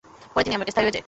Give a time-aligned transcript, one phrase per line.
[0.33, 0.99] পরে তিনি আমেরিকায় স্থায়ী হয়ে যায়।